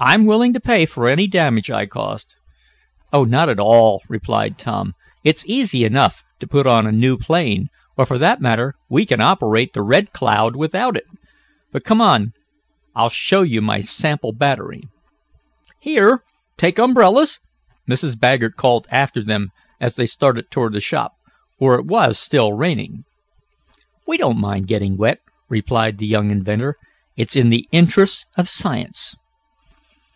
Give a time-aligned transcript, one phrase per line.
[0.00, 2.36] I'm willing to pay for any damage I caused."
[3.12, 4.92] "Oh, not at all!" replied Tom.
[5.24, 7.66] "It's easy enough to put on a new plane,
[7.96, 11.02] or, for that matter, we can operate the Red Cloud without it.
[11.72, 12.32] But come on,
[12.94, 14.84] I'll show you my sample battery."
[15.80, 16.22] "Here,
[16.56, 17.40] take umbrellas!"
[17.90, 18.16] Mrs.
[18.16, 19.48] Baggert called after them
[19.80, 21.14] as they started toward the shop,
[21.58, 23.02] for it was still raining.
[24.06, 25.18] "We don't mind getting wet,"
[25.48, 26.76] replied the young inventor.
[27.16, 29.16] "It's in the interests of science."